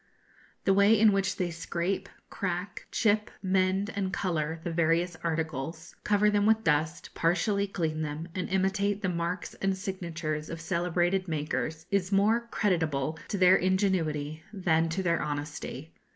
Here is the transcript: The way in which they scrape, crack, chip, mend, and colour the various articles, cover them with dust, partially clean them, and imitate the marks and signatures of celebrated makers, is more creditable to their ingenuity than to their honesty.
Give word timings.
The 0.63 0.73
way 0.73 0.99
in 0.99 1.11
which 1.11 1.35
they 1.35 1.51
scrape, 1.51 2.09
crack, 2.31 2.87
chip, 2.91 3.29
mend, 3.43 3.91
and 3.95 4.11
colour 4.11 4.59
the 4.63 4.71
various 4.71 5.15
articles, 5.23 5.95
cover 6.03 6.27
them 6.31 6.47
with 6.47 6.63
dust, 6.63 7.11
partially 7.13 7.67
clean 7.67 8.01
them, 8.01 8.27
and 8.33 8.49
imitate 8.49 9.03
the 9.03 9.09
marks 9.09 9.53
and 9.61 9.77
signatures 9.77 10.49
of 10.49 10.59
celebrated 10.59 11.27
makers, 11.27 11.85
is 11.91 12.11
more 12.11 12.47
creditable 12.49 13.19
to 13.27 13.37
their 13.37 13.57
ingenuity 13.57 14.41
than 14.51 14.89
to 14.89 15.03
their 15.03 15.21
honesty. 15.21 15.93